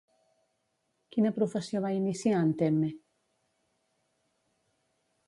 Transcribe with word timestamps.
Quina 1.15 1.31
professió 1.35 1.81
va 1.83 1.91
iniciar 1.97 2.39
en 2.45 2.51
Temme? 2.63 2.91